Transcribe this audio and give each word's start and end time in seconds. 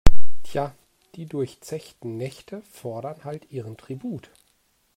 Tja, 0.41 0.73
die 1.13 1.27
durchzechten 1.27 2.17
Nächte 2.17 2.63
fordern 2.63 3.23
halt 3.23 3.51
ihren 3.51 3.77
Tribut. 3.77 4.31